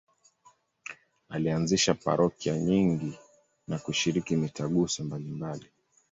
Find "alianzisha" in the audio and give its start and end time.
1.29-1.93